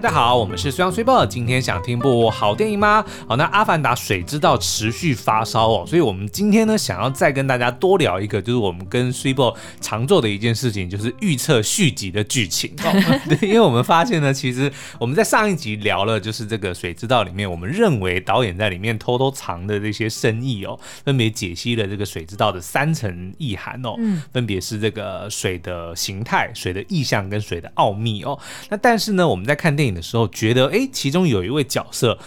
[0.00, 3.04] 大家好，我们是虽阳虽报，今天想听部好电影吗？
[3.26, 12.94] 好，那《阿凡达：水之道》持续发烧哦，所以我们今天呢，想要再跟大家多聊一个，就是我们跟虽报常做的一件事情，就是预测续集的剧情哦。
[13.28, 14.70] 对，因为我们发现呢，其实
[15.00, 28.38] 我们在上一集聊了，就是这个《水之道》里面，我们认为导演在里面偷偷藏的这些深意哦，分别解析了这个《水之道》的三层意涵哦，嗯，分别是这个水的形态、水的意象跟水的奥秘哦。
[28.68, 32.18] 那但是呢，我们在看电影的时候，觉得哎，其中有一位角色，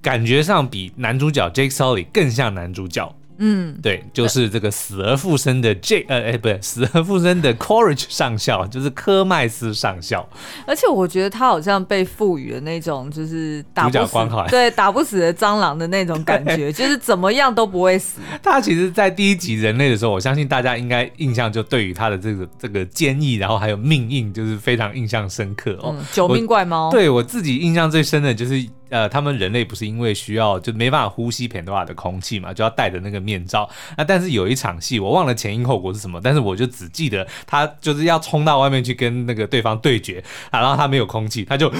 [0.00, 3.14] 感觉上比男主角 Jake Sully 更像男主角。
[3.42, 10.28] 嗯，对，就是这个死而复生的 J，呃，哎，不对，死而复生的 Quaritch 上校，就是科麦斯上校。
[10.66, 14.16] 而且我觉得他好像被赋予了那种就是打不死，
[14.50, 18.20] 对，打不死的蟑螂的那种感觉，就是怎么样都不会死。
[18.42, 25.94] 他其实，在第一集人类的时候，我相信大家应该印象就对于他的这个这个坚毅，然后还有命硬，就是非常印象深刻哦。
[25.98, 28.66] 嗯、九命怪猫，对我自己印象最深的就是。
[28.90, 33.68] 呃，他们人类不是因为需要就没办法呼吸 Pandora 的空气嘛，就要戴着那个面罩。
[33.96, 41.70] 那但是有一场戏，我忘了前因后果是什么，但是我就只记得他就是要冲到外面去跟那个对方对决，啊、然后他没有空气，他就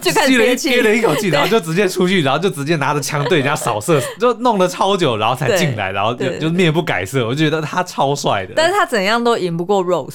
[0.00, 8.52] 就开始憋气，憋了一口气，然后就直接出去，然后就直接拿着枪对人家扫射，就弄了超久，然后才进来，然后就就面不改色，我就觉得他超帅的。
[8.54, 10.14] 但是他怎样都赢不过 Rose。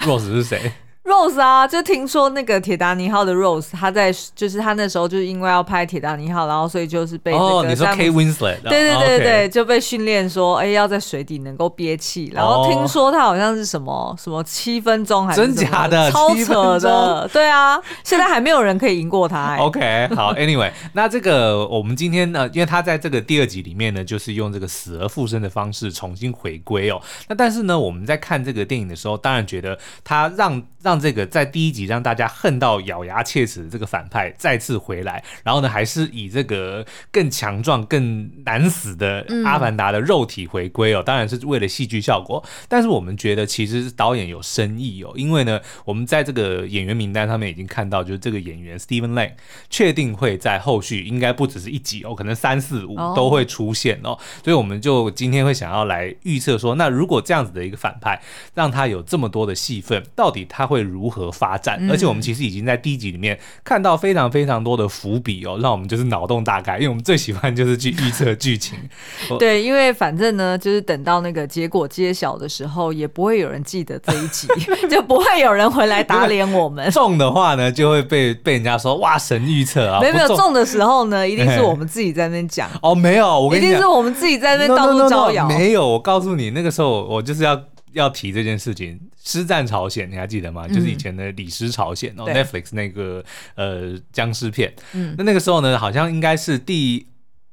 [0.00, 0.72] Rose 是谁
[1.04, 19.56] ？Rose 啊，就听说那个铁达尼号的 Rose，他在就是他那时候就是因为要拍铁达尼号，然后所以就是被哦，你说 Kate Winslet，对对对对，就被训练说，哎，要在水底能够憋气，然后听说他好像是什么什么七分钟还是真假的，超扯的，对啊，现在还没有人可以赢过他。
[19.58, 27.00] OK，好， Anyway，那这个我们今天呢，因为他在这个第二集里面呢，就是用这个死而复生的方式重新回归哦。
[27.28, 42.42] 那但是呢，我们在看这个电影的时候，当然觉得他让让这个在第一集让大家恨到咬牙切齿的这个反派再次回来，然后呢，还是以这个更强壮、更难死的阿凡达的肉体回归哦，当然是为了戏剧效果。
[42.68, 49.32] 但是我们觉得其实导演有深意哦，因为呢，我们在这个演员名单上面已经看到，就是这个演员 Stephen Lang
[49.68, 54.18] 确定会在后续应该不只是一集哦，可能三四五都会出现哦。
[54.42, 58.20] 所以我们就今天会想要来预测说，那如果这样子的一个反派
[58.54, 68.78] 让他有这么多的戏份，到底他会如何发展，而且我们其实已经在第一集里面看到非常非常多的伏笔哦，让我们就是脑洞大开，因为我们最喜欢就是去预测剧情。
[69.38, 74.48] 对，因为反正呢，就是等到那个结果揭晓的时候，也不会有人记得这一集，
[74.90, 76.90] 就不会有人回来打脸我们。
[76.90, 85.48] 中的话呢，就会被被人家说哇神预测啊，没有没有中的时候呢，一定是我们自己在那边讲哦，没有，我跟你讲，一定是我们自己在那边到处招摇。
[85.48, 87.60] 没有，我告诉你，那个时候我就是要。
[87.92, 90.66] 要提这件事情，《尸战朝鲜》你还记得吗？
[90.68, 93.24] 嗯、就是以前的《李尸朝鲜》哦，Netflix 那个
[93.54, 94.72] 呃僵尸片。
[94.92, 97.06] 嗯，那那个时候呢，好像应该是第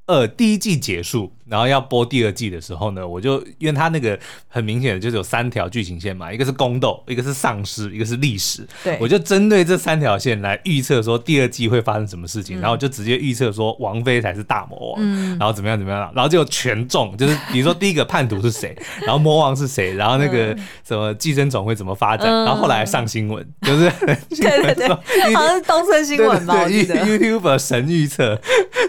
[0.08, 1.32] 二第一季结束。
[1.50, 4.20] 然后要播第二季的时候呢，我就因为他那个
[4.50, 8.68] 很明显的就是有三条剧情线嘛，一个是宫斗，一个是丧尸，一个是历史。
[8.84, 20.54] 对，我就针对这三条线来预测说第二季会发生什么事情，嗯、然后就直接预测说王菲才是大魔王，嗯、然后怎么样怎么样，然后就全中，就是比如说第一个叛徒是谁， 然后魔王是谁，然后那个
[20.86, 23.90] 什么寄生虫会怎么发展，嗯、然后后来上新闻，就是
[24.36, 24.90] 对对对，
[25.34, 28.38] 好像是东森新闻吧，对对对，YouTuber 神预测，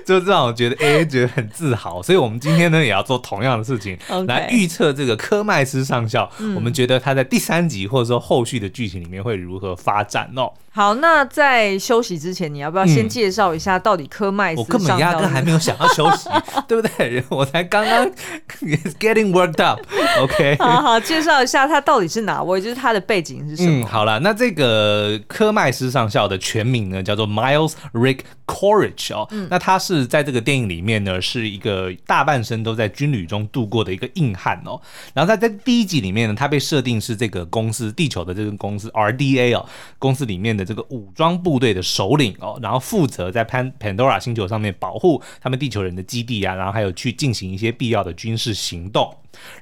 [0.05, 2.39] 就让我觉得哎，觉得很自豪，所以我们。
[2.39, 3.99] 今天呢，也要做同样的事情
[4.29, 6.31] 来预测这个科麦斯上校。
[6.39, 10.49] 嗯、我们觉得他在第三集或者说后续的剧情里面会如何发展哦？
[10.79, 14.61] 好，那在休息之前，你要不要先介绍一下到底科麦斯？
[14.61, 16.29] 我根本压根还没有想要休息，
[16.69, 17.25] 对不对？
[17.31, 18.09] 我才刚刚
[19.01, 19.81] getting worked up。
[20.23, 23.85] OK，好好介绍一下他到底是哪位，就是他的背景是什么？
[23.85, 29.27] 嗯，好了，那这个科麦斯上校的全名呢，叫做 Miles Rick Quaritch 哦。
[29.33, 34.81] 嗯、那他是在这个电影里面呢，是一个大半生都在军旅中度过的一个硬汉哦。
[35.13, 39.67] 然后他在第一集里面呢，他被设定是这个公司地球的这个公司 RDA 哦，
[39.99, 40.68] 公司里面的。
[40.69, 49.11] 这个武装部队的首领哦，然后负责在潘潘多拉星球上面保护他们地球人的基地啊，然后还有去进行一些必要的军事行动。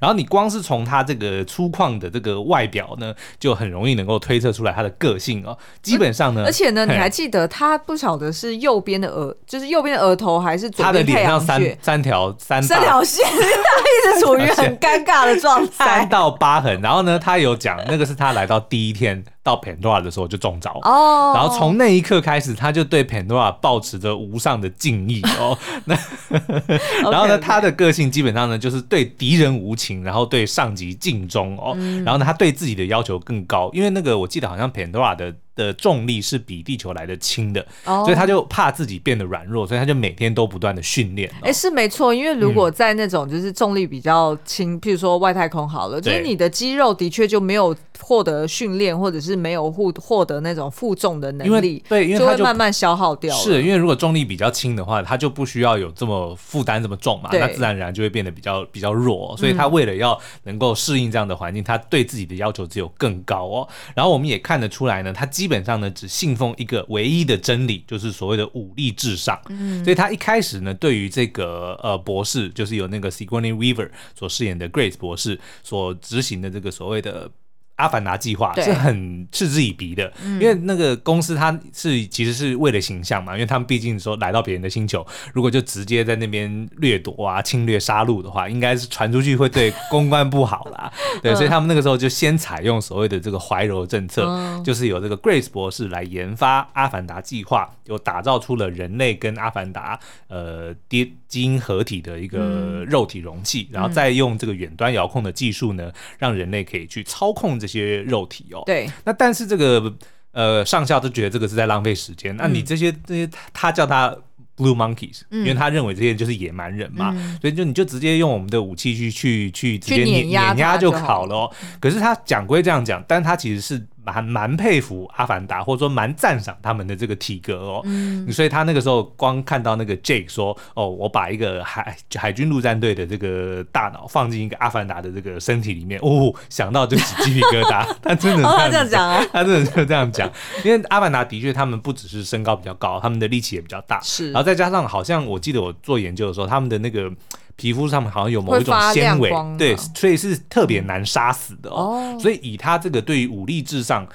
[0.00, 5.56] 然后你光是从他这个粗犷的这个外表呢，就很容易能够推测出来他的个性哦。
[5.82, 16.81] 基本上呢，而且呢，你还记得他不晓得是右边的额，就是右边的额头还是左边脸上三三条三三条线，他一直处于很尴尬的状态，三道疤痕。
[16.81, 19.25] 然后呢，他有讲那个是他来到第一天。
[19.46, 21.37] 到 Pandora 的时候就中招哦，oh.
[21.37, 25.56] 然后从那一刻开始，他就对 Pandora 抱持着无上的敬意哦。
[25.84, 25.96] 那
[27.08, 31.75] 然后呢，他的个性基本上呢，就是对敌人无情，然后对上级尽忠哦。
[32.05, 35.35] 然后呢，他对自己的要求更高，因为那个我记得好像 Pandora 的。
[35.56, 41.29] 的重力是比地球来的轻的，哦所以他就怕自己变得软弱，所以他就每天都不断的训练。
[41.43, 53.43] 哎、是没错，因为如果在那种就是重力比较轻，譬如说外太空好了，就是你的肌肉的确就没有获得训练，或者是没有获获得那种负重的能力，对，因为就就会慢慢消耗掉了。
[53.43, 63.69] 是因为如果重力比较轻的话，他就不需要有这么负担这么重嘛，那自然而然就会变得比较比较弱、所以他为了要能够适应这样的环境，他对自己的要求只有更高哦。
[63.94, 69.41] 然后我们也看得出来呢，他基本上呢只信奉一个唯一的真理，就是所谓的武力至上。
[69.49, 77.31] 嗯，所以他一开始呢，对于这个呃博士，就是由那个 Sigourney Weaver 所饰演的 Grace 博士所执行的这个所谓的。
[77.76, 90.90] 阿凡达计划是很嗤之以鼻的，因为那个公司它是其实是为了形象嘛，因为他们毕竟说来到别人的星球，如果就直接在那边掠夺啊、侵略、杀戮的话，应该是传出去会对公关不好啦。
[91.23, 108.63] 对，所以他们那个时候就先采用所谓的这个怀柔政策，就是有这个 Grace 博士来研发阿凡达计划，就打造出了人类跟阿凡达呃基基因合体的一个肉体容器，然后再用这个远端遥控的技术呢，让人类可以去操控这些肉体哦。
[108.67, 109.93] 对，那但是这个
[110.33, 112.37] 呃上校都觉得这个是在浪费时间。
[112.37, 114.17] 那你这些这些，他叫他
[114.57, 121.55] Blue Monkeys，、嗯因为他认为这些就是野蛮人嘛，所以就你就直接用我们的武器去去去直接碾压碾压就好好了哦。
[121.81, 123.87] 可是他讲归这样讲，但他其实是。
[124.06, 140.31] 蛮蛮佩服阿凡达，或者说蛮赞赏他们的这个体格哦，嗯，所以他那个时候光看到那个 Jake 说，哦，我把一个海海军陆战队的这个大脑放进一个阿凡达的这个身体里面，哦，想到就起鸡皮疙瘩， 他真的哦，这样讲啊，他真的就这样讲，
[140.64, 147.11] 因为阿凡达的确他们不只是身高比较高，他们的力气也比较大，是，然后再加上好像我记得我做研究的时候，他们的那个。
[147.56, 152.14] 皮肤上面好像有某一种纤维，对，所以是特别难杀死的哦。
[152.14, 154.06] 哦所以以他这个对于武力至上、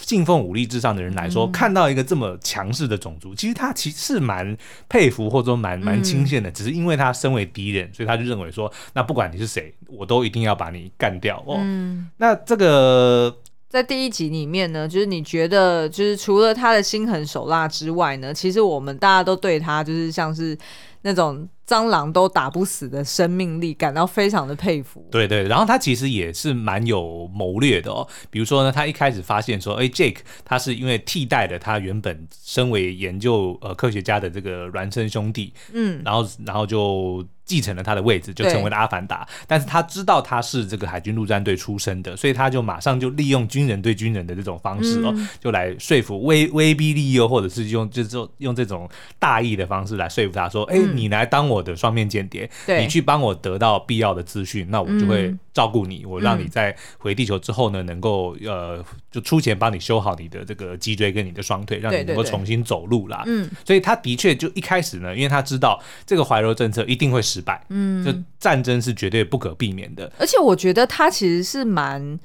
[0.00, 4.56] 信奉武力至上的人来说，嗯、看到一个这么强势的种族，其实他其实是蛮
[4.88, 6.50] 佩服或者说蛮蛮钦羡的。
[6.50, 11.56] 只是因为他身为敌人，所以他就认为说，那不管你是谁，我都一定要把你干掉哦。
[11.58, 13.36] 嗯、那这个
[13.74, 20.56] 在第一集里面呢，就是你觉得，就是除了他的心狠手辣之外呢，其实我们大家都对他就是像是
[21.02, 21.48] 那种。
[21.66, 25.02] 蟑螂都打不死的生命力，感到非常的佩服。
[25.10, 28.06] 对对，然后他其实也是蛮有谋略的哦。
[28.28, 39.26] 比如说呢，他一开始发现说，哎，Jake 他是因为替代了他原本身为研究呃科学家的这个孪生兄弟，嗯，然后然后就继承了他的位置，就成为了阿凡达。
[39.46, 48.86] 但是他知道他是这个海军陆战队出身的，所以他就马上就利用军人对军人的这种方式哦，嗯、就来说服威威逼利诱，或者是用就是用这种
[49.18, 51.54] 大义的方式来说服他说，哎、嗯，你来当我。
[51.54, 56.02] 我的双面间谍，你去帮我得到必要的资讯，那我就会照顾你。
[56.02, 63.22] 嗯、我让你在回地球之后呢，能够呃，就出钱帮你修好你的这个脊椎跟你的双腿，让你能够重新走路啦。
[63.28, 70.10] 嗯，所以他的确就一开始呢，因为他知道这个怀柔政策一定会失败，嗯，就战争是绝对不可避免的。
[70.18, 72.18] 而且我觉得他其实是蛮。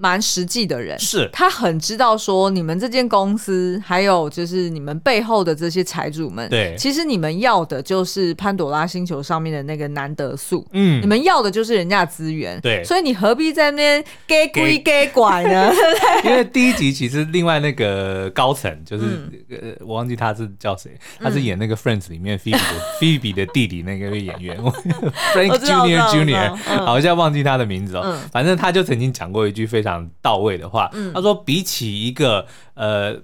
[0.00, 1.28] 蛮实际的人，是。
[1.32, 15.72] 他很知道说你们这间公司，还有就是你们背后的这些财主们，对，其实你们要的就是潘朵拉星球上面的那个难得素，嗯，你们要的就是人家的资源，对，所以你何必在那边给归给拐呢？
[16.24, 22.58] 因为第一集其实另外那个高层就是、嗯、呃，我忘记他是叫谁，他是演那个 Friends 里面菲比的
[23.00, 24.56] 菲比的弟弟那个演员，
[25.34, 29.87] Frank Junior Junior，好像忘记他的名字哦，嗯、反正他就曾经讲过一句非常。
[29.88, 33.16] 讲到位的话，嗯、他说：“比起一个呃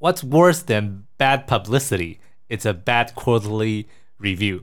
[0.00, 2.16] ，What's worse than bad publicity?
[2.48, 3.84] It's a bad quarterly
[4.18, 4.62] review。”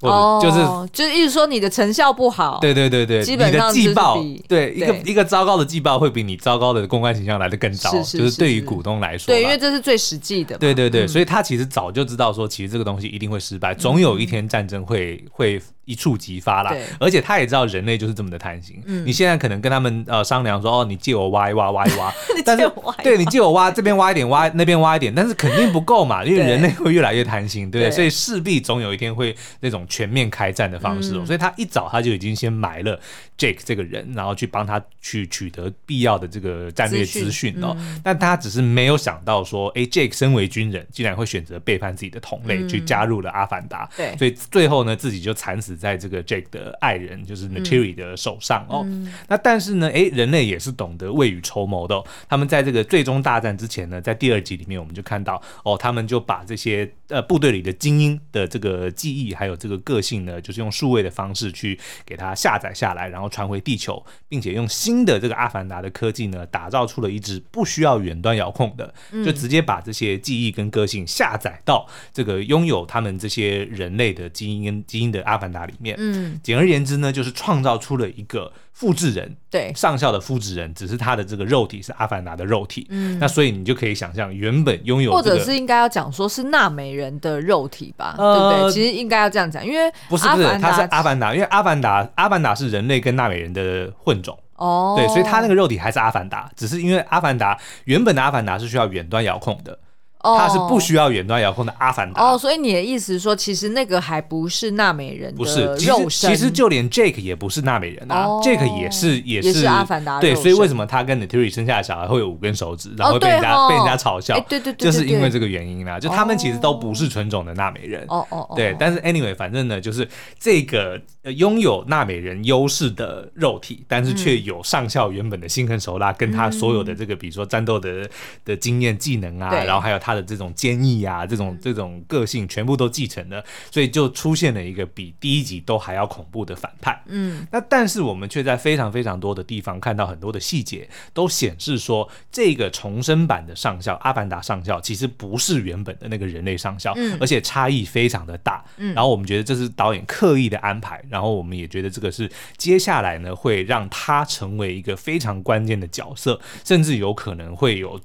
[0.00, 0.58] 哦，就是
[0.94, 4.16] 就是意思说你的成效不好，对对对对，基本上你的季报，
[4.48, 15.62] 对，一个一个糟糕的季报会比你糟糕的公关形象来的更糟，是是是是就是对于股东来说，对，因为这是最实际的，对对对，嗯、所以他其实早就知道说，其实这个东西一定会失败，总有一天战争会、嗯、会。
[15.86, 18.80] 一触即发啦，而且他也知道人类就是这么的贪心。
[19.04, 22.12] 你现在可能跟他们呃商量说，哦，你借我挖一挖，挖一挖，
[22.44, 22.70] 但是
[23.02, 27.90] 对你借我挖这边挖一点，挖那边挖一点，但是肯定不够嘛，因为人类会越来越贪心，对不对？
[27.90, 31.10] 所以势必总有一天会那种全面开战的方式。
[31.26, 33.00] 所以他一早他就已经先埋了
[33.36, 37.76] Jake 这个人，然后去帮他去取得必要的这个战略资讯哦。
[38.04, 43.90] 但他只是没有想到说，哎，Jake 身为军人，竟然会选择背叛自己的同类，去加入了阿凡达。
[43.96, 45.69] 对，所以最后呢，自己就惨死。
[45.70, 48.82] 死在这个 Jake 的爱人就是 Neytiri 的手上哦。
[48.86, 52.04] 嗯、那但是呢，哎，人类也是懂得未雨绸缪的、哦。
[52.28, 68.92] 他们在这个最终大战之前呢，在第二集里面我们就看到哦，他们就把这些呃部队里的精英的这个记忆还有这个个性呢，就是用数位的方式去给它下载下来，然后传回地球，并且用新的这个阿凡达的科技呢，打造出了一支不需要远端遥控的，
[69.24, 75.96] 就直接把这些记忆跟个性下载到这个拥有他们这些人类的基因跟基因的阿凡达里面。
[75.98, 78.52] 嗯，简而言之呢，就是创造出了一个。
[78.72, 88.72] 复制人对上校的复制人，只是他的这个肉体是阿凡达的肉体，嗯，那所以你就可以想象，原本拥有、这个、或者是应该要讲说是纳美人的肉体吧，呃、对不对？
[88.72, 99.78] 其实应该要这样讲，因为不是不是，他是阿凡达，因为阿凡达阿凡达是人类跟纳美人的混种哦，对，所以他那个肉体还是阿凡达，只是因为阿凡达原本的阿凡达是需要远端遥控的。
[100.22, 102.22] 它是不需要远端遥控的阿凡达。
[102.22, 120.06] 哦，所以你的意思是说，其实那个还不是纳美人的肉身，其实就连 Jake 也不是纳美人啊，Jake 也是也是阿凡达，对，所以为什么他跟 Neytiri 生下的小孩会有五根手指，然后被人家被人家嘲笑，对对对，就是因为这个原因啦，就他们其实都不是纯种的纳美人，哦哦哦，对，但是 anyway，反正呢，就是
[120.38, 121.00] 这个
[121.36, 128.08] 拥有纳美人优势的肉体，但是却有上校原本的心狠手辣，跟他所有的这个比如说战斗的
[128.44, 131.00] 的经验技能啊，然后还有他的这种坚毅。
[131.00, 137.02] 啊，这种这种个性全部都继承了，所以就出现了一个比第一集都还要恐怖的反派。
[137.06, 148.62] 嗯，那但是我们却在非常非常多的地方看到很多的细节，都显示说这个重生版的上校阿凡达上校其实不是原本的那个人类上校，嗯，而且差异非常的大。
[148.76, 157.98] 嗯，然后我们觉得这是导演刻意的安排，然后我们也觉得这个是接下来呢会让他成为一个非常关键的角色，甚至有可能会有。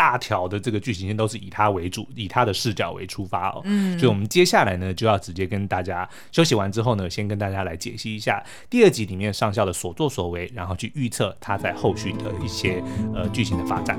[0.00, 3.60] 大条的这个剧情线都是以他为主，以他的视角为出发哦。
[3.64, 12.82] 嗯，所以我们接下来呢就要直接跟大家休息完之后呢，先跟大家来解析一下第二集里面上校的所作所为，然后去预测他在后续的一些
[13.14, 13.98] 呃剧情的发展。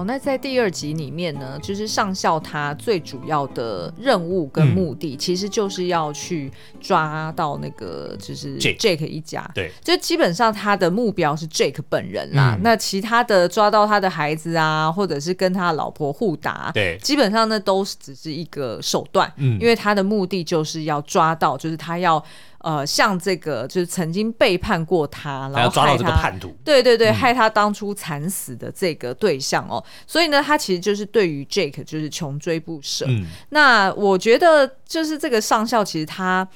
[0.00, 9.46] 好，那在第二集里面呢，就是上校他最主要的任务跟目的，其实就是要去抓到那个就是 Jake 一家。
[9.54, 12.54] 对，就基本上他的目标是 Jake 本人啦。
[12.56, 19.30] 嗯、那其他的抓到他的孩子啊，或者是跟他老婆互打，对，基本上呢都是只是一个手段。
[19.36, 22.24] 嗯，因为他的目的就是要抓到，就是他要。
[22.62, 29.82] 呃，像这个就是曾经背叛过他，然后抓到这个叛徒，对对对，嗯、害他当初惨死的这个对象哦。
[30.06, 33.06] 所以呢，他其实就是对于 Jake 就是穷追不舍。
[33.08, 36.46] 嗯、那我觉得就是这个上校其实他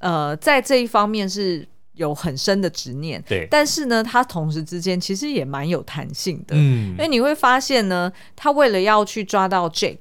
[0.00, 3.46] 呃在这一方面是有很深的执念，对。
[3.48, 6.90] 但是呢，他同时之间其实也蛮有弹性的，嗯。
[6.90, 9.98] 因为你会发现呢，他为了要去抓到 Jake，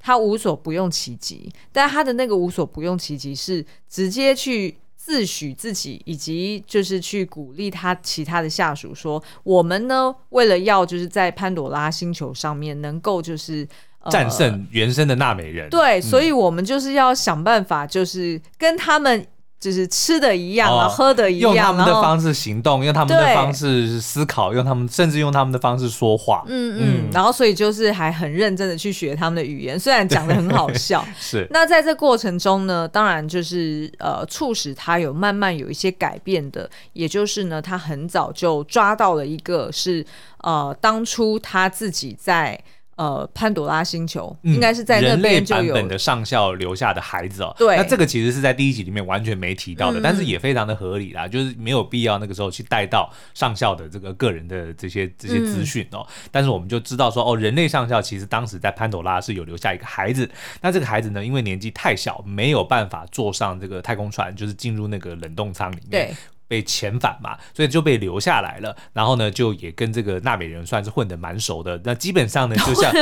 [0.00, 4.76] 他无所不用其极，但他的那个无所不用其极是直接去。
[5.04, 13.68] 自诩自己，以及就是去鼓励他其他的下属说：“我们呢，为了要就是在潘朵拉星球上面能够就是、
[13.98, 19.26] 呃、战胜原生的纳美人，对，嗯、所以我们就是要想办法，就是跟他们。”
[19.64, 26.44] 就是吃的一样啊，哦、喝的一样，用他们的方式行动，用他们的方式思考，用他们甚至用他们的方式说话。
[26.46, 31.02] 嗯嗯，嗯然后所以就是还很认真的去学他们的语言，虽然讲的很好笑。
[31.18, 31.46] 是。
[31.50, 40.04] 那在这过程中呢，当然就是呃，促使他有慢慢有一些改变的，也就是呢，他很早就抓到了一个是
[40.42, 42.62] 呃，当初他自己在。
[42.96, 47.54] 呃，潘朵拉星球、嗯、应该是在那边就有人类版本的上校留下的孩子哦。
[47.58, 56.06] 对，那这个其实是在第一集里面完全没提到的，嗯、但是也非常的合理啦，就是没有必要那个时候去带到上校的这个个人的这些这些资讯哦。
[56.08, 65.90] 嗯、但是我们就知道说，哦，人类上校其实当时在潘朵拉是有留下一个孩子，那这个孩子呢，因为年纪太小，没有办法坐上这个太空船，就是进入那个冷冻舱里面。
[65.90, 66.14] 对。
[66.46, 68.76] 被遣返嘛，所以就被留下来了。
[68.92, 71.80] 然后呢，就也跟这个纳美人算是混得蛮熟的。
[71.84, 72.92] 那基本上呢， 就像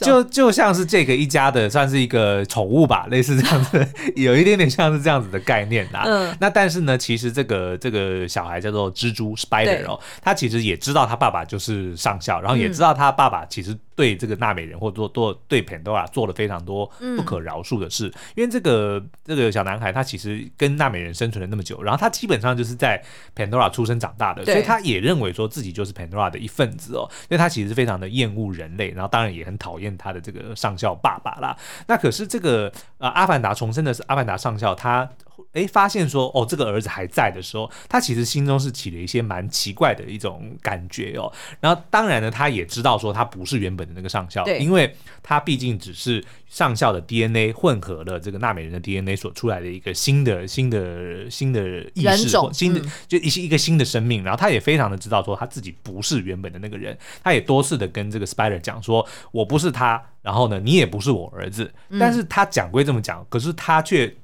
[0.00, 6.02] 就就像是这个一家的，算是一个宠物吧， 类似这样子，有一点点像是这样子的概念啦。
[6.04, 6.36] 嗯。
[6.40, 18.12] 那但是呢，其实这个这个小孩叫做蜘蛛 Spider 哦，他其实也知道他爸爸就是上校，然后也知道他爸爸其实对这个纳美人或者做做对 Pandora 做了非常多不可饶恕的事。
[18.34, 22.89] 因为这个这个小男孩他其实跟纳美人生存了那么久，然后他基本上就是在。
[22.90, 23.02] 在
[23.36, 31.56] Pandora 出生长大的，所以他也认为说自己就是 Pandora 的一份子哦，因为他其实非常的厌恶人类，然后当然也很讨厌他的这个上校爸爸啦。
[31.86, 35.08] 那可是这个呃，阿凡达重生的是阿凡达上校，他
[35.52, 41.32] 哎发现说哦这个儿子还在的时候，他其实心中是起了一些蛮奇怪的一种感觉哦。
[41.60, 54.22] 然后当然呢，他也知道说他不是原本的那个上校，因为他毕竟只是上校的 DNA 混合了这个纳美人的 DNA 所出来的一个新的新的新的意识，种新的、嗯、就一些一个新的生命。
[54.24, 60.02] 然后他也非常的知道说他自己不是原本的那个人，他也多次的跟这个 Spider 讲说，我不是他。
[60.22, 64.14] 然后呢，你也不是我儿子，但是他讲归这么讲，嗯、可是他却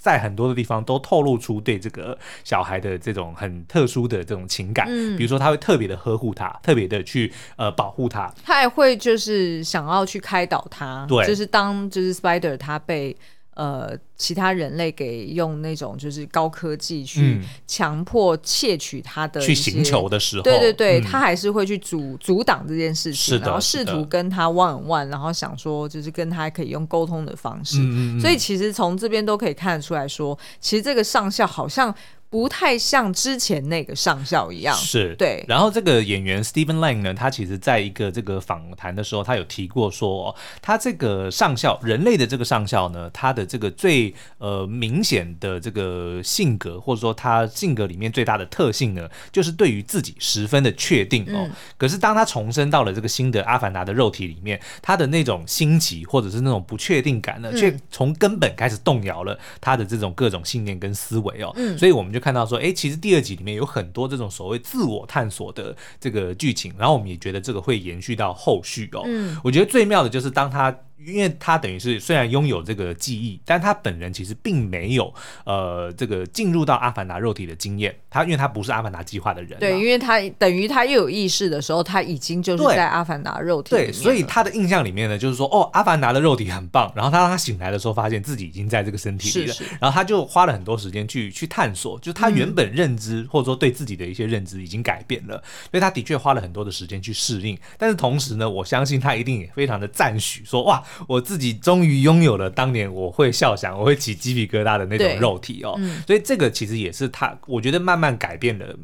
[0.00, 13.14] 在很多的地方都透露出对这个小孩的这种很特殊的这种情感，嗯、比如说他会特别的呵护他，特别的去呃保护他，他也会就是想要去开导他，对，就是当就是 Spider 他被。
[13.60, 27.76] 呃，其他人类给用那种就是高科技去强迫窃取他的去星球的时候，对对对，嗯、他还是会去阻阻挡这件事情，然后试图跟他 one on one，然后想说就是跟他可以用沟通的方式。
[28.18, 31.94] 所以其实从这边都可以看得出来说，其实这个上校好像。
[32.30, 35.44] 不太像之前那个上校一样，是对。
[35.48, 51.48] 然后这个演员 Stephen Lang 呢，他其实在一个这个访谈的时候，他有提过说，哦，他这个上校，人类的这个上校呢，他的这个最呃明显的这个性格，或者说他性格里面最大的特性呢，就是对于自己十分的确定哦。
[51.48, 61.52] 嗯、可是当他重生到了这个新的阿凡达的肉体里面，他的那种心急或者是那种不确定感呢，却从根本开始动摇了他的这种各种信念跟思维哦。
[61.56, 62.24] 嗯、所以我们就。
[62.24, 69.02] 看到说，哎，其实第二集里面有很多这种所谓自我探索的这个剧情，然后我们也觉得这个会延续到后续哦。
[69.06, 70.76] 嗯，我觉得最妙的就是当他。
[71.06, 75.12] 因为他等于是虽然拥有这个记忆，但他本人其实并没有
[75.44, 77.94] 呃这个进入到阿凡达肉体的经验。
[78.10, 83.70] 他因为他不是阿凡达计划的人，对，因为他等于他又有意识的时候，他已经就是在阿凡达肉体。
[83.70, 86.92] 对，所以他的印象里面呢，就是说哦，阿凡达的肉体很棒。
[86.96, 89.52] 然后他当他醒来的时候，发现自己已经在这个身体里了。
[89.52, 89.70] 是是。
[89.80, 95.36] 然后他就花了很多时间去去探索，就他原本认知、嗯、或者说对自己的一些认知已经改变了，
[95.70, 97.56] 所以他的确花了很多的时间去适应。
[97.78, 101.50] 但是同时呢，我相信他一定也非常的赞许，说哇，我自己。
[101.60, 108.74] 终于拥有了当年我会笑想、我会起鸡皮疙瘩的那种肉体哦，嗯、所以这个其实也是他，我觉得慢慢改变了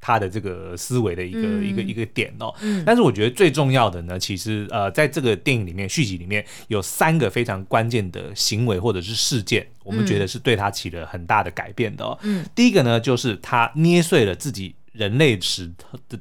[0.00, 2.52] 他的这个思维的一个、嗯、一个一个点哦。
[2.60, 12.18] 嗯、但是我觉得最重要的呢，其实呃，在这个电影里面续集里面有三个非常关键的行为或者是事件，我们觉得是对他起了很大的改变的哦。
[12.22, 14.74] 嗯、第一个呢，就是他捏碎了自己。
[14.98, 15.70] 人类是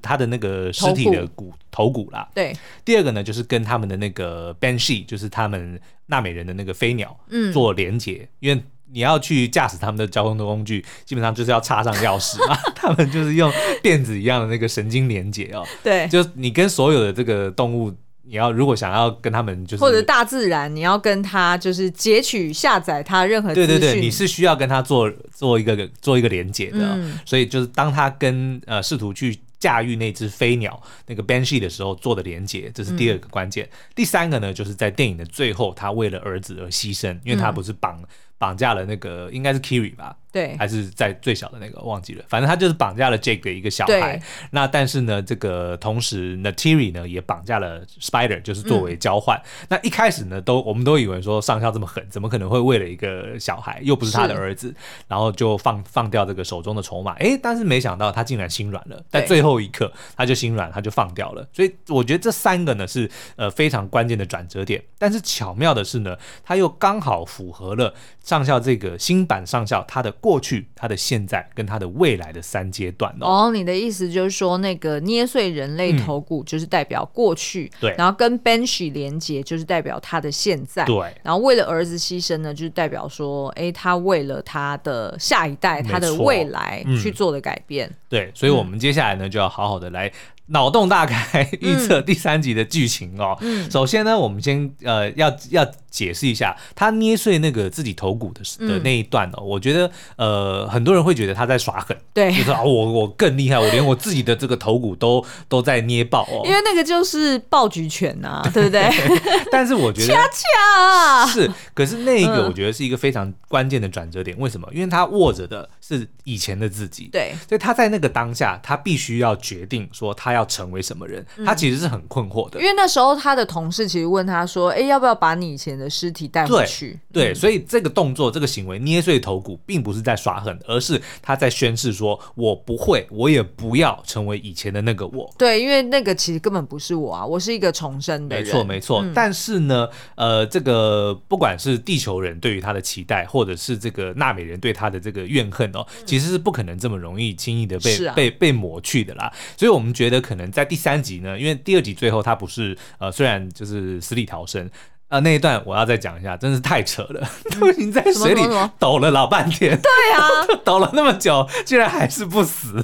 [0.01, 2.55] 他的那个尸体的骨头骨啦，对。
[2.85, 8.29] 第二个呢，就是跟他们的那个 Banshee，就是他们纳美人的那个飞鸟，嗯，做连接。
[8.39, 12.55] 因为你要去驾驶他们的交通的工具，基本上就是要插上钥匙嘛。
[12.75, 13.51] 他们就是用
[13.81, 15.65] 电子一样的那个神经连接哦。
[15.83, 17.93] 对，就你跟所有的这个动物。
[18.29, 33.65] 你要如果想要跟他们就是，或者大自然，你要跟他就是截取下载他任何，对对对，你是需要跟他做做一个做一个连接的，嗯、所以就是当他跟呃试图去驾驭那只飞鸟那个 Banshee 的时候做的连接，这是第二个关键。
[33.65, 37.99] 嗯、第三个呢，就是在电影的最后，他为了儿子而牺牲，因为他不是绑
[38.37, 40.15] 绑架了那个应该是 Kiri 吧。
[40.29, 44.21] 对，还是在最小的那个忘记了，反正他就是绑架了 Jake 的一个小孩。
[44.51, 49.37] 那但是呢，这个同时 Neytiri 呢也绑架了 Spider，就是作为交换。
[49.37, 54.75] 嗯、那一开始呢，都我们都以为说上校这么狠，怎么可能会为了一个小孩，又不是他的儿子，
[55.07, 57.13] 然后就放放掉这个手中的筹码？
[57.13, 61.47] 哎，但是没想到他竟然心软了，在最后一刻他就心软，他就放掉了。
[61.51, 64.83] 所以我觉得这三个呢是呃非常关键的转折点。
[64.99, 67.93] 但是巧妙的是呢，他又刚好符合了
[68.27, 70.13] 上校这个新版上校他的。
[70.19, 73.45] 过去、他的现在跟他的未来的三阶段哦。
[73.45, 77.95] 哦，你的意思就是说，那个捏碎人类头骨就是代表过去，对、嗯。
[77.97, 80.97] 然后跟 Banshee 连接就是代表他的现在，对。
[81.23, 87.87] 然后为了儿子牺牲呢，就是代表说，哎，他为了他的下一代、他的未来去做的改变。
[87.87, 90.11] 嗯、对，所以我们接下来呢，就要好好的来。
[90.47, 93.37] 脑洞大开，预测第三集的剧情哦。
[93.41, 99.39] 嗯、首先呢，我们先呃要要解释一下他捏碎那个自己头骨的的那一段哦。
[99.39, 106.41] 嗯、我觉得呃很多人会觉得他在耍狠，对，就说啊我我更厉害，我连我自己的这个头骨都 都在捏爆哦。
[106.45, 108.89] 因为那个就是爆菊拳呐、啊， 对不对？
[109.51, 114.37] 但是我觉得恰恰是，可是那一个我觉得是一个非常关键的转折点。
[114.37, 114.65] 嗯、为什么？
[114.73, 120.36] 因为他握着的是以前的自己，对，所以他在那个当下，他必须要决定说他要。
[120.37, 122.59] 要成为什么人，他其实是很困惑的。
[122.59, 138.45] 因为那时候他的同事其实问他说：“哎，要不要把你以前的尸体带回去？”对，所以这个动作、这个行为捏碎头骨，并不是在耍狠，而是他在宣誓说：“我不会，我也不要成为以前的那个我。”对，因为那个其实根本不是我啊，我是一个重生的人。
[138.45, 139.05] 没错，没错。
[139.15, 149.33] 但是呢，呃，这个不管是地球人对于他的期待，或者是这个纳美人对他的这个怨恨哦，其实是不可能这么容易轻易的被被被抹去的啦。
[149.57, 154.69] 所以我们觉得可能在第三集呢，因为第二集最后他不是呃，虽然就是死里逃生。
[155.09, 157.25] 啊，那一段我要再讲一下，真是太扯了，
[157.57, 158.41] 都已经在水里
[158.77, 162.83] 抖了老半天，对啊， 抖了那么久，居然还是不死。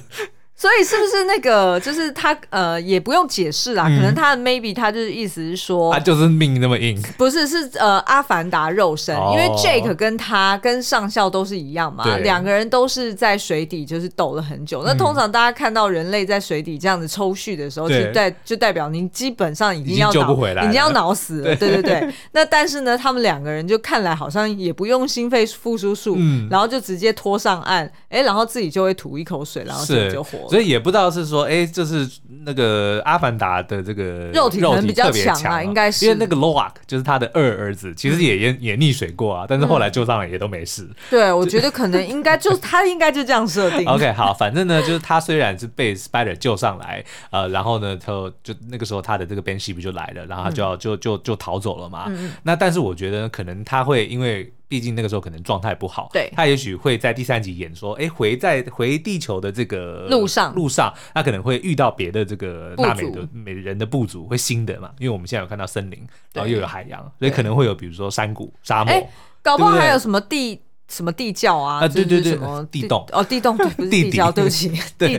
[0.64, 14.84] 所以是不是那个就是他呃也不用解释啦，嗯、可能他的 maybe 他就是意思是说他就是命那么硬，不是是呃阿凡达肉身，哦、因为 Jake 跟他跟上校都是一样嘛，两个人都是在水底就是抖了很久。
[14.84, 21.74] 嗯、那通常大家看到人类在水底这样子抽蓄的时候，就代就代表您基本上已经要脑已经要脑死了，对。
[21.74, 22.10] 对对。
[22.32, 30.53] 那但是呢，他们两个人就看来好像也不用心肺复苏术，嗯、然后就直接拖上岸，哎，然后自己就会吐一口水，然后自己就活了。
[30.54, 32.08] 所以也不知道是说，哎，就是
[32.46, 40.88] 那个阿凡达的这个肉体可能比较强啊，应该是因为那个 Loak 就是他的二儿子，其实也也也溺水过啊，但是后来救上来也都没事。
[41.10, 43.88] 对，我觉得可能应该就 他应该就这样设定。
[43.88, 48.12] OK，好，反正呢，就是他虽然是被 Spider 救上来，呃，然后呢，他
[48.44, 52.12] 就那个时候他的这个 Ben Shee 不就来了，然后他就要就就就逃走了嘛。
[52.44, 54.54] 那但是我觉得可能他会因为。
[54.74, 66.00] 毕竟那个时候可能状态不好，对，他也许会在第三集演说，哎，回在回地球的这个路上，路上，他可能会遇到别的这个纳美的美人的部族，会新的嘛，因为我们现在有看到森林，
[66.34, 69.08] 然后又有海洋，所以可能会有比如说山谷、沙漠，
[69.44, 70.60] 搞不好还有什么地。
[70.90, 71.80] 什么地窖啊？
[71.80, 73.04] 啊，对对对，什么地洞？
[73.12, 74.72] 哦，地洞，对， 不是地窖，对不起。
[74.98, 75.18] 对，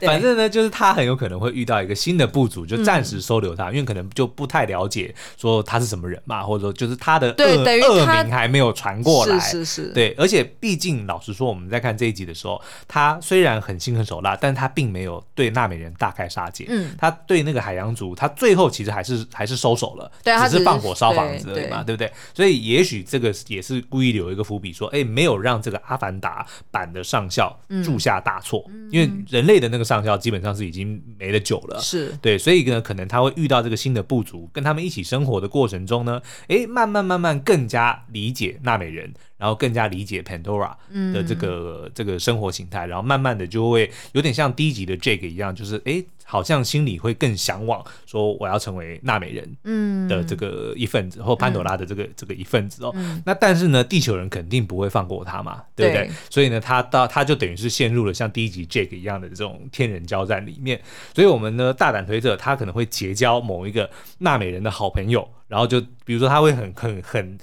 [0.00, 9.38] 反正呢，就是他很有可能会遇到一个新的部族，就暂时收留他，因为可能就不太了解说他是什么人嘛，或者说就是他的恶恶名还没有传过来。
[9.40, 9.92] 是是是。
[9.92, 16.64] 对，而且毕竟老实说，我们在看这一集的时候，他虽然很心狠手辣，但他并没有对纳美人大开杀戒。
[16.68, 16.94] 嗯。
[16.96, 22.10] 他对那个海洋族，他最后其实还是还是收手了，只是放火烧房子而已嘛，对不对？
[22.32, 24.99] 所以也许这个也是故意留一个伏笔，说，哎。
[25.04, 32.12] 没有让这个阿凡达版的上校铸下大错，嗯、因为人类的那个上校基本上是已经没了救了，是。
[32.22, 39.12] 对，所以呢，可能他会遇到这个新的部族，跟他们一起生活的过程中呢，诶，慢慢慢慢更加理解纳美人。
[39.40, 40.70] 然后更加理解 Pandora
[41.14, 52.92] 的这个、嗯、这个生活形态，然后慢慢的就会有点像第一集的 Jake 一样，就是哎，好像心里会更向往说我要成为纳美人嗯的这个一份子，嗯、或潘朵拉的这个、嗯、这个一份子哦。
[52.94, 56.06] 嗯、那但是呢，地球人肯定不会放过他嘛，对不对？
[56.06, 60.78] 对，所以呢，他到他就等于是陷入了像第一集 Jake 一样的这种天人交战里面。
[61.14, 67.38] 所以我们呢大胆推测，他可能会结交某一个纳美人的好朋友，然后就比如说他会很很很。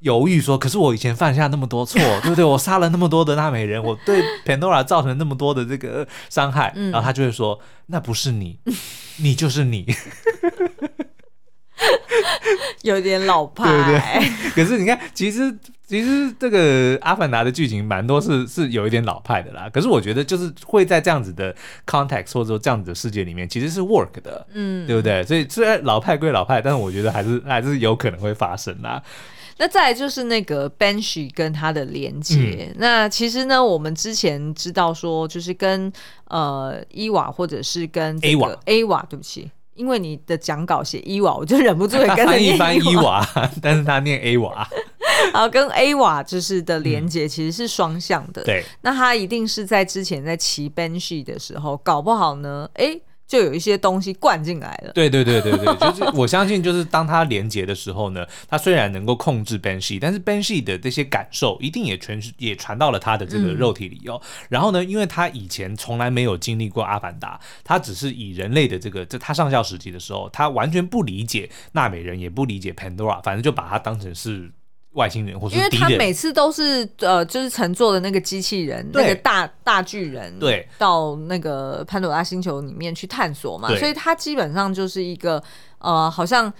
[0.00, 2.44] 犹豫说：“可是我以前犯下那么多错， 对不对？
[2.44, 8.58] 我杀了那么多的纳美人，我对 Pandora 造成那么多的这个伤害，嗯、然后他就会说：‘那不是你，
[9.18, 9.86] 你就是你。
[12.82, 14.00] ’有点老派，对不对？
[14.54, 15.54] 可是你看，其实
[15.86, 19.68] 其实这个阿凡达的剧情蛮多是是有一点老派的啦。
[19.72, 21.54] 可是我觉得就是会在这样子的
[21.86, 25.22] context 或者说这样子的世界里面，其实是 work 的，嗯，对不对？
[25.24, 29.02] 所以虽然老派归老派，但是我觉得还是还是有可能会发生啦。”
[29.62, 32.66] 那再来就是那个 Banshee 跟他的连接。
[32.70, 35.92] 嗯、那其实呢，我们之前知道说，就是跟
[36.28, 43.22] 呃伊娃或者是跟 A 瓦 A 瓦，对不起，因为你的讲稿写伊娃，我就忍不住也跟着 念伊娃，
[43.60, 44.66] 但是他念 A 瓦。
[45.34, 48.40] 然后跟 A 瓦就是的连接其实是双向的。
[48.40, 52.98] 嗯、对，那他一定是在之前在骑 Banshee 的时候，搞不好呢，哎。
[53.30, 54.92] 就有一些东西灌进来了。
[54.92, 64.20] 对对对对对，就是我相信，就是当他连接的时候呢，他虽然能够控制 Banshee，但是 Banshee 的这些感受一定也全是也传到了他的这个肉体里哦。
[64.20, 74.50] 嗯、然后呢，因为他以前从来没有经历过阿凡达，他只是以人类的这个，在他上校时期的时候，他完全不理解纳美人，也不理解 Pandora，反正就把他当成是。
[74.92, 85.40] 外星人，或是因为他每次都是呃，就是乘坐的那个机器人，那个大大巨人，对，到那个潘朵拉星球里面去探索嘛，所以他基本上就是一个
[85.78, 86.52] 呃，好像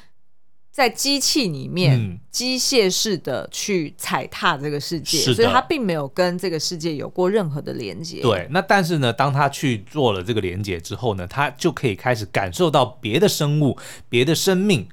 [0.71, 8.23] 在机器里面机械式的去踩踏这个世界，嗯、所以他并没有跟这个世界有过任何的连接。
[8.23, 13.77] 对，那但是呢，当他去做了这个连接之后呢，他就可以开始感受到别的生物、
[14.09, 14.89] 别的生命。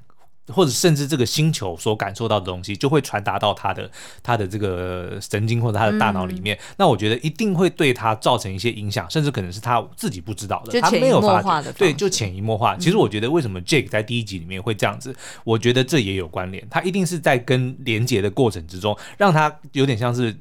[0.54, 3.90] 或者甚至这个星球所感受到的东西，就会传达到他的
[4.24, 6.56] 他的这个神经或者他的大脑里面。
[6.56, 11.72] 嗯、那我觉得一定会对他造成一些影响，甚至可能是他自己不知道的，他没有发觉。
[11.74, 12.76] 对，就潜移默化。
[12.78, 16.66] 其实我觉得为什么 Jake 在第一集里面会这样子，嗯、我觉得这也有关联。
[16.70, 20.36] 他一定是在跟连接的过程之中，让他有点像是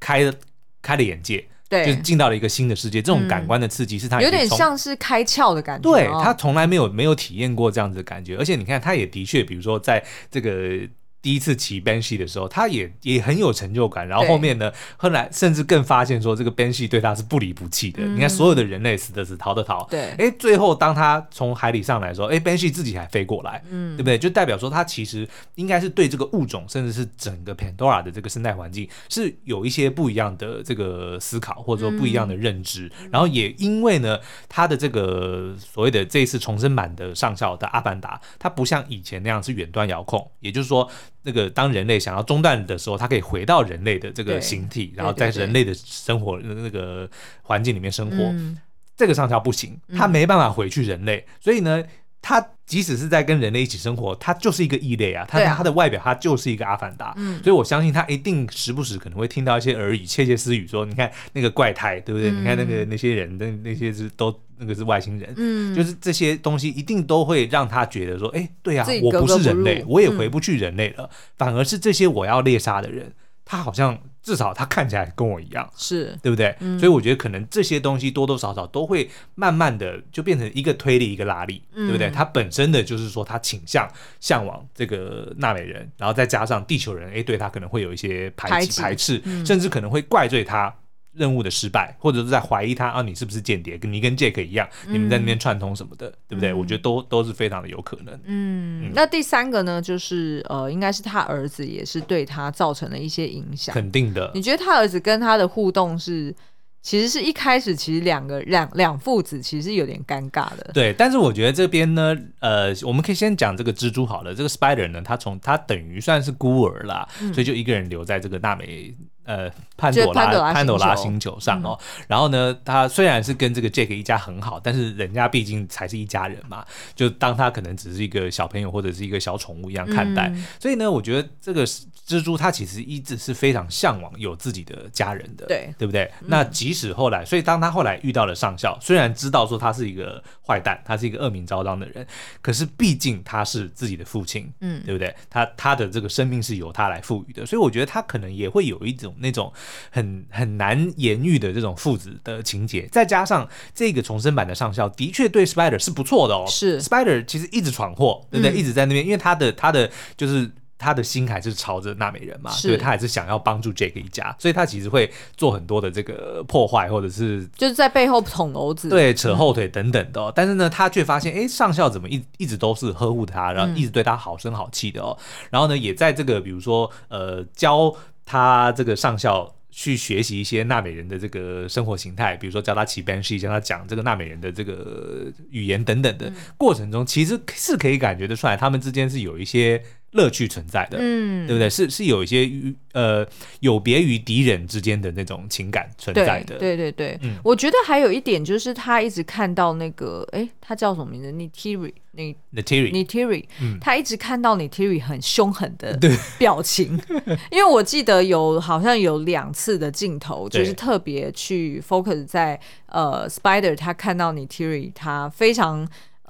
[0.00, 0.32] 开了
[0.80, 1.46] 开了眼界。
[1.72, 5.90] 对，就是进到了一个新的世界，这种感官的刺激是他、嗯、有点像是开窍的感觉。
[5.90, 10.86] 对，他从来没有没有体验过这样子的感觉，而且你看，他也的确，比如说在这个。
[11.22, 14.06] 第一次骑 Banshee 的时候，他也也很有成就感。
[14.06, 18.02] 然后后面呢，后来甚至更发现说，这个 Banshee 对他是不离不弃的。
[18.02, 19.86] 嗯、你看，所有的人类死的死，逃的逃。
[19.88, 24.18] 对，哎，最后当他从海里上来的时候，哎，Banshee 自己还飞过来，嗯，对不对？
[24.18, 32.90] 就代表说，他其实应该是对这个物种，甚至是整个 Pandora 的这个生态环境，是有一些不一样的这个思考，或者说不一样的认知。
[33.00, 40.90] 嗯、然后也因为呢，他的这个所谓的这一次重生版的上校的阿凡达，他不像以前那样是远端遥控，也就是说。
[41.22, 47.08] 那个当人类想要中断的时候，他可以回到人类的这个形体，然后在人类的生活那个
[47.42, 48.16] 环境里面生活。
[48.16, 48.58] 嗯、
[48.96, 51.82] 这个上校不行，他没办法回去人类，嗯、所以呢，
[52.22, 55.26] 他即使是在跟人类一起生活，他就是一个异类啊。
[55.28, 57.12] 他他的外表，他就是一个阿凡达。
[57.18, 62.30] 嗯、所以我相信他一定时不时可能会听到一些耳语、窃窃私语，说：“你看那个怪胎，对不对？
[62.30, 64.32] 嗯、你看那个那些人，那那些是都。”
[64.62, 73.12] 那个是外星人，嗯，就是这些东西一定都会让他觉得说，哎、欸，对啊，格格不我不是人类，我也回不去人类了，嗯、反而是这些我要猎杀的人，
[73.44, 76.54] 他好像至少他看起来跟我一样，是对不对？
[76.60, 82.10] 嗯、所以我觉得可能这些东西多多少少都会慢慢的就变成一个推力，一个拉力，嗯、对不对？
[82.10, 83.88] 他本身的就是说他倾向
[84.20, 90.72] 向往这个纳美人，然后再加上地球人，哎、欸，对他可能会有一些排挤排斥，嗯、甚至可能会怪罪他。
[91.14, 93.76] 任务的失败，或者是在怀疑他啊，你是不是间谍？
[93.76, 96.50] 跟你跟 Jake 一样，嗯、你们在那边串通什么的，对不对？
[96.50, 98.14] 嗯、我觉得都都是非常的有可能。
[98.24, 103.74] 嗯，嗯，那第三个呢，就是呃，应该是他儿子也是对他造成了一些影响。
[103.74, 104.30] 肯定的。
[104.34, 106.34] 你觉得他儿子跟他的互动是，
[106.80, 110.70] 其实是一开始其实两个两两父子其实是有点尴尬的。
[110.72, 114.34] 对，但是我觉得这边呢，呃，我们可以先讲这个蜘蛛好了。
[114.34, 118.96] 这个 Spider 呢，他从他等于算是孤儿啦，嗯、所以就一个人留在这个娜美。
[119.24, 126.64] 呃，潘朵拉潘朵拉星球上哦，嗯、然后呢，他虽然是跟这个 Jake 一家很好，但是人家毕竟才是一家人嘛，
[126.96, 130.28] 就当他可能只是一个小朋友或者是一个小宠物一样看待。
[130.34, 136.10] 嗯、所以呢，我觉得这个蜘蛛它其实一直是非常向往有自己的家人的，对对不对？
[136.20, 142.04] 嗯、那即使后来，所以当他后来遇到了上校，虽然知道说他是一个坏蛋，他是一个恶名昭彰的人，
[142.40, 145.14] 可是毕竟他是自己的父亲，嗯，对不对？
[145.30, 149.11] 他他的这个生命是由他来赋予的，所以我觉得他可能也会有一种。
[149.18, 149.52] 那种
[149.90, 156.44] 很很难言喻的这种父子的情节，再加上这个重生版的上校的确对 Spider 是不错的哦。
[156.48, 158.52] 是 Spider 其实一直闯祸，对不对？
[158.52, 170.30] 嗯、一直在那边，因为他的他的就是他的心还是朝着纳美人嘛，是对，他还是想要帮助 Jake 一家，所以他其实会做很多的这个破坏，或者是就是在背后捅娄子，对，扯后腿等等的、哦。
[170.30, 175.16] 嗯、但是呢，他却发现，哎，上校怎么一一直都是呵护他，然后一直对他好声好气的哦。
[175.18, 177.94] 嗯、然后呢，也在这个比如说呃教。
[178.24, 189.82] 他这个上校去学习一些纳美人的这个生活形态，比如说教他骑 Banshee，教他讲这个纳美人的这个语言等等的过程中，其实是可以感觉得出来，他们之间是有一些。
[190.12, 191.68] 乐趣存在的，嗯，对不对？
[191.68, 192.50] 是是有一些
[192.92, 193.26] 呃，
[193.60, 196.58] 有别于敌人之间的那种情感存在的。
[196.58, 203.44] 对对对，嗯，我觉得还有一点就是他一直看到那个，哎，他叫什么名字？Neytiri，你 Neytiri，Neytiri，
[203.80, 205.98] 他一直看到 Neytiri 很凶狠的
[206.38, 207.00] 表情，
[207.50, 215.88] 因为我记得有好像有两次的镜头，就是特别去 focus 在呃 Spider，他看到 Neytiri，他非常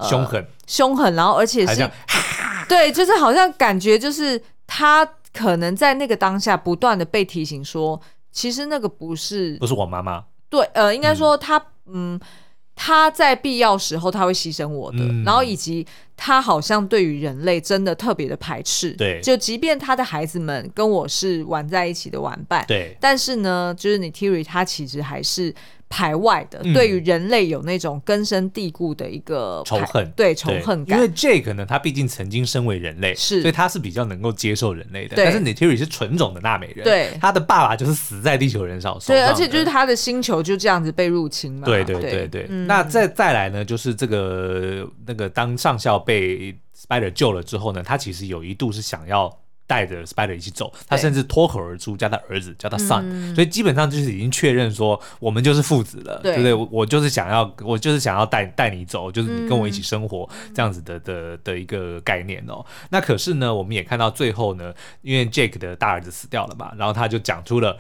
[0.09, 1.91] 凶狠，凶狠，然后而且是。
[2.69, 10.25] 对，就是好像感觉就是他可能在那个当下不断的被提醒说，其实那个不是不是我妈妈。
[10.49, 12.21] 对，呃，应该说他，嗯，嗯，
[12.75, 18.91] 他在必要时候他会牺牲我的，嗯、然后以及他好像对于人类真的特别的排斥。
[18.93, 25.55] 对，就即便他的孩子们跟我是玩在一起的玩伴，对，但是呢，就是 Neytiri 他其实还是。
[25.93, 30.99] 排外的，对于人类有那种根深蒂固的一个仇恨，对仇恨感。
[30.99, 35.15] 因为 Jake 呢，他毕竟曾经身为人类，是，所以他是比较能够接受人类的。
[35.19, 41.67] 但是 Neytiri 是纯种的纳美人，对，他的爸爸就是死在地球人手上，对，而且就是他的星球就这样子被入侵嘛。
[41.67, 42.47] 对对对对。
[42.67, 49.31] 那再再来呢，就是这个那个当上校被 Spider 救了之后呢，他其实有一度是想要。
[49.73, 56.53] 带着 Spider 一起走，他甚至脱口而出叫他儿子，叫他 son，、嗯、所以基本上就是已经确认说我们就是父子了，对，对不对？
[56.53, 62.63] 我我就是想要，我就是想要带带你走，就是你跟我一起生活、嗯、这样子的的的一个概念哦。
[62.91, 67.79] 那可是呢，我们也看到最后呢，因为 Jake 的大儿子死掉了嘛，然后他就讲出了。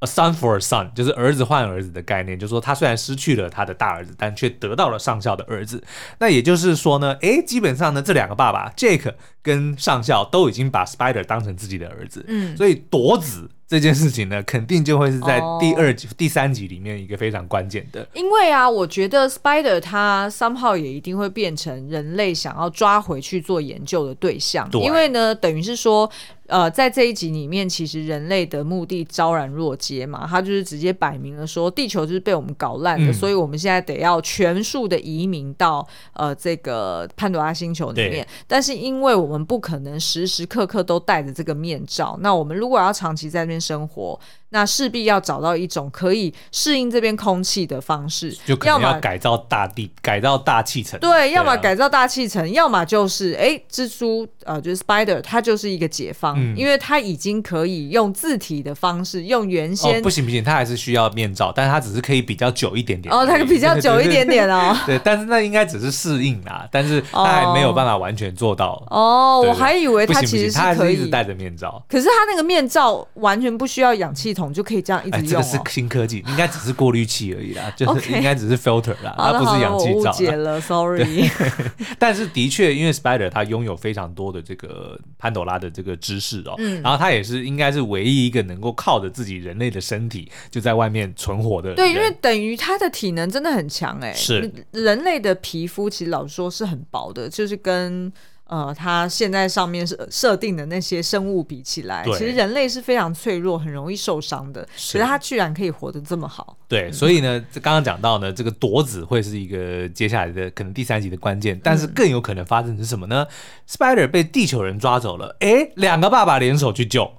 [0.00, 5.82] A son for a son，就是儿子换儿子的概念，就是说他虽然失去了他的大儿子，但却得到了上校的儿子。
[6.20, 13.50] 那也就是说呢，诶，基本上呢，这两个爸爸 Jake 跟上校都已经把 Spider 当成自己的儿子，嗯，所以夺子。
[13.70, 18.08] 这件事情呢，肯定就会是在第二集、oh, 第三集里面一个非常关键的。
[18.14, 24.66] 因为啊，我觉得 Spider 他 somehow 也一定会变成人类想要抓回去做研究的对象。
[24.70, 24.80] 对。
[24.80, 26.10] 因为呢，等于是说，
[26.48, 38.26] 呃，在这一集里面，其实人类的目的昭然若揭嘛，他就是直接摆明了说，地球就是被我们搞烂的，嗯、所以我们现在得要全数的移民到呃这个潘多拉星球里面。
[38.46, 43.58] 但是因为我们不可能时时刻刻都戴着这个面罩，那我们如果要长期在那边。
[43.58, 44.18] 生活，
[44.50, 50.98] 那势必要找到一种可以适应这边空气的方式，就可能要改造大地，改造大气层。
[51.00, 63.14] 对，对啊、要么改造大气层，要么就是哎，蜘蛛呃，就是 Spider，它就是一个解方，嗯、因为它已经可以用自体的方式，用原先、哦、不行不行，它还是需要面罩，但是它只是可以比较久一点点。
[63.14, 64.76] 哦，它比较久一点点哦。
[64.86, 68.82] 对，但是那应该只是适应啦，但是它还没有办法完全做到。
[68.88, 75.28] 哦，对对，我还以为它其实是可以一直戴着面罩，可是它那个面罩完全不需要氧气筒就可以这样一直用、哦。
[75.28, 80.10] 这个是新科技，应该只是过滤器而已啦，就是应该只是 filter 啦，它不是氧气罩。
[80.10, 81.28] 误解了， sorry。
[81.98, 91.76] 但是的确，因为 Spider 它拥有非常多的这个潘朵拉的这个知识哦，嗯、然后它也是应该是唯一一个能够靠着自己人类的身体就在外面存活的人。
[91.76, 98.12] 对，因为等于它的体能真的很强哎、欸，是人类的皮肤其实老实说是很薄的，就是跟。
[98.48, 104.62] 呃，它现在上面是设定的那些生物比起来，其实人类是非常脆弱，很容易受伤的。
[104.62, 106.56] 可是它居然可以活得这么好。
[106.66, 113.26] 对，所以呢，刚刚讲到呢，这个夺子会是一个接下来的可能第三集的关键，但是更有可能发生的是什么呢？
[113.28, 113.28] 嗯
[113.68, 117.10] ，Spider 被地球人抓走了，哎，两个爸爸联手去救，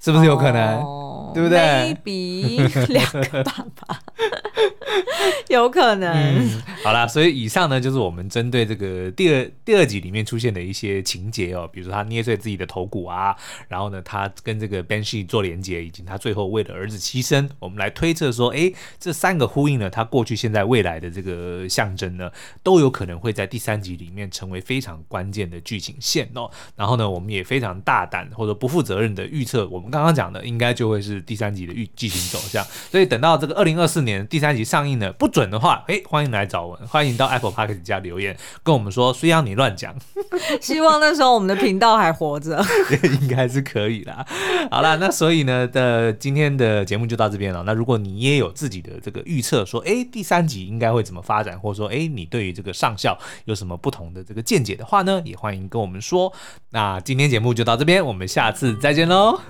[0.00, 0.78] 是不是有可能？
[0.78, 4.00] 哦对不对？Maybe 两个爸爸
[5.48, 6.62] 有可能、嗯。
[6.82, 13.34] 好啦，所以以上呢就是我们针对这个第二第二集里面出现的一些情节哦，比如说他捏碎自己的头骨啊，
[13.68, 22.30] 然后呢他跟这个 Banshee 做连接，以及他最后为了儿子牺牲，我们来推测说，哎，这三个呼应呢，他过去、现在、未来的这个象征呢，
[22.62, 26.50] 都有可能会在第三集里面成为非常关键的剧情线哦。
[26.76, 31.17] 然后呢，我们也非常大胆或者不负责任的预测，我们刚刚讲的应该就会是。
[31.20, 39.94] 第三集的预剧情走向，所以等到这个二零二四年第三集上映呢，不准的话，哎，欢迎来找我，欢迎到 Apple Podcast 加留言跟我们说，虽然你乱讲，
[40.60, 42.64] 希望那时候我们的频道还活着，
[43.20, 44.26] 应该是可以啦。
[44.70, 47.62] 好啦，那所以呢的今天的节目就到这边了。
[47.64, 56.32] 那如果你也有自己的这个预测，说哎第三集应该会怎么发展，或者说哎你对于这个上校有什么不同的这个见解的话呢，也欢迎跟我们说。
[56.70, 59.40] 那今天节目就到这边，我们下次再见喽。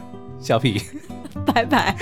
[0.40, 0.80] 笑屁，
[1.58, 1.96] 拜拜。